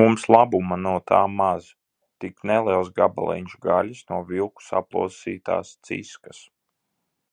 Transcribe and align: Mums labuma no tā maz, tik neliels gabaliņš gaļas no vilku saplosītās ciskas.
Mums 0.00 0.26
labuma 0.34 0.78
no 0.82 0.92
tā 1.12 1.18
maz, 1.40 1.72
tik 2.26 2.46
neliels 2.52 2.94
gabaliņš 3.02 3.58
gaļas 3.68 4.06
no 4.14 4.22
vilku 4.32 4.68
saplosītās 4.70 5.76
ciskas. 5.90 6.46